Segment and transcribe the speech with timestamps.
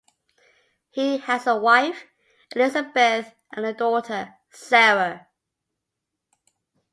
[0.89, 2.07] He has a wife,
[2.55, 5.27] Elizabeth and a daughter, Sara.